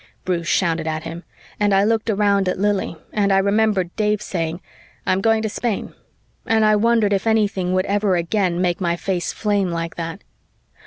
[0.25, 1.23] Bruce shouted at him,
[1.59, 4.59] and I looked around at Lili and I remembered Dave saying,
[5.05, 5.93] "I'm going to Spain,"
[6.43, 10.23] and I wondered if anything would ever again make my face flame like that.